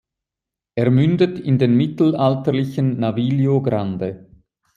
Er 0.73 0.89
mündet 0.89 1.37
in 1.39 1.59
den 1.59 1.77
mittelalterlichen 1.77 2.97
Naviglio 2.99 3.61
Grande. 3.61 4.27